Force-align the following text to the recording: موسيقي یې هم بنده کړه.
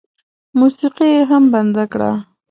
موسيقي 0.59 1.07
یې 1.15 1.21
هم 1.29 1.43
بنده 1.53 1.83
کړه. 1.91 2.11